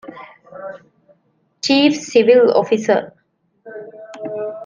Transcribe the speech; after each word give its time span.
ޗީފް 1.63 1.99
ސިވިލް 2.11 2.45
އޮފިސަރ 2.55 3.01